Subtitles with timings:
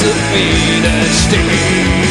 [0.00, 2.09] To be the sticky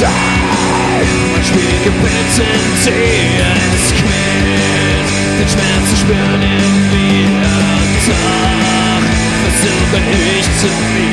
[0.00, 1.44] Zeit.
[1.44, 2.90] Spiegelbild sind sie,
[3.74, 5.08] es quält.
[5.38, 6.48] Den Schmerz zu spüren in
[6.90, 7.42] mir.
[8.06, 9.02] Doch
[9.42, 10.00] versuche
[10.38, 11.09] ich zu viel.